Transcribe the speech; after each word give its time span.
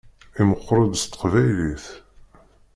Imeqqeṛ-d 0.39 0.93
s 1.01 1.03
teqbaylit. 1.05 1.85